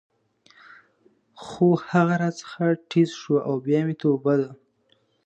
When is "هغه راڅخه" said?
1.89-2.65